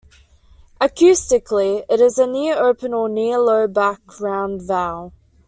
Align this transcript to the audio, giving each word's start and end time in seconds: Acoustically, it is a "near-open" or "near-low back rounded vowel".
Acoustically, 0.81 1.85
it 1.87 2.01
is 2.01 2.17
a 2.17 2.25
"near-open" 2.25 2.91
or 2.91 3.07
"near-low 3.07 3.67
back 3.67 4.01
rounded 4.19 4.65
vowel". 4.65 5.13